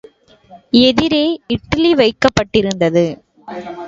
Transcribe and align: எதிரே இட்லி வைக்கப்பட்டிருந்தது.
எதிரே 0.79 1.21
இட்லி 1.47 1.91
வைக்கப்பட்டிருந்தது. 1.93 3.05